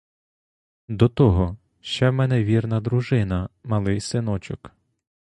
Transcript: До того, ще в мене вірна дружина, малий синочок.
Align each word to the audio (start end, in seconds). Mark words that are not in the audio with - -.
До 0.87 1.09
того, 1.09 1.57
ще 1.81 2.09
в 2.09 2.13
мене 2.13 2.43
вірна 2.43 2.81
дружина, 2.81 3.49
малий 3.63 4.01
синочок. 4.01 4.71